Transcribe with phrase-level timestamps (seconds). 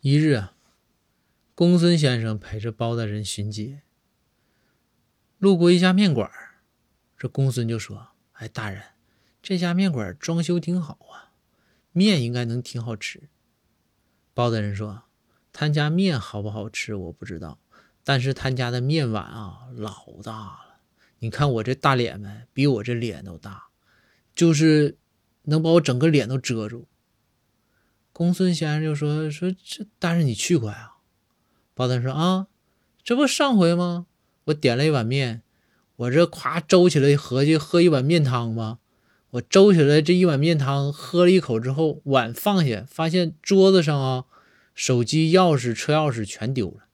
[0.00, 0.54] 一日啊，
[1.56, 3.82] 公孙先生陪着包大人巡街，
[5.38, 6.30] 路过一家面馆，
[7.16, 8.80] 这公孙就说：“哎，大人，
[9.42, 11.34] 这家面馆装修挺好啊，
[11.90, 13.28] 面应该能挺好吃。”
[14.34, 15.02] 包大人说
[15.52, 17.58] ：“他家面好不好吃我不知道，
[18.04, 20.80] 但是他家的面碗啊老大了，
[21.18, 23.66] 你看我这大脸没，比我这脸都大，
[24.32, 24.96] 就是
[25.42, 26.86] 能把我整个脸都遮住。”
[28.18, 30.94] 公孙先生就说：“说这但是你去过呀？”
[31.72, 32.48] 包大人说：“啊，
[33.04, 34.06] 这不上回吗？
[34.46, 35.42] 我点了一碗面，
[35.94, 38.78] 我这夸周起来，合计喝一碗面汤吧。
[39.30, 44.24] 我周起来这一碗面汤，喝了一口之后，碗放下，发现桌子上啊，
[44.74, 46.87] 手机、钥匙、车钥匙全丢了。